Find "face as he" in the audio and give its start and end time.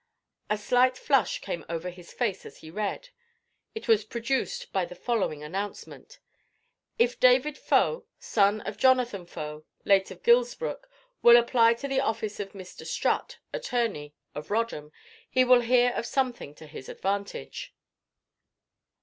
2.11-2.71